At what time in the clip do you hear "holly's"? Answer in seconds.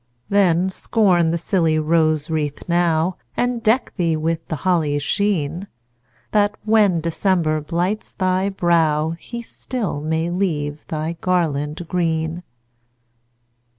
4.65-5.03